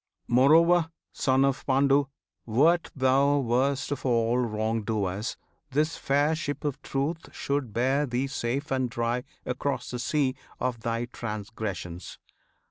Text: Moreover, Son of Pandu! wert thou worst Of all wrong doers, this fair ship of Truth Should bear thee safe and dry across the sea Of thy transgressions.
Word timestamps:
Moreover, 0.27 0.89
Son 1.13 1.45
of 1.45 1.63
Pandu! 1.67 2.05
wert 2.47 2.89
thou 2.95 3.37
worst 3.37 3.91
Of 3.91 4.03
all 4.03 4.39
wrong 4.39 4.81
doers, 4.81 5.37
this 5.69 5.95
fair 5.95 6.33
ship 6.33 6.65
of 6.65 6.81
Truth 6.81 7.29
Should 7.35 7.71
bear 7.71 8.07
thee 8.07 8.25
safe 8.25 8.71
and 8.71 8.89
dry 8.89 9.23
across 9.45 9.91
the 9.91 9.99
sea 9.99 10.33
Of 10.59 10.79
thy 10.79 11.05
transgressions. 11.05 12.17